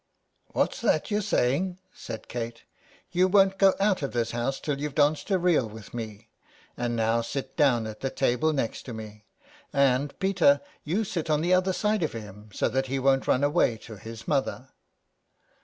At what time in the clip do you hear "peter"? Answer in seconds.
10.17-10.59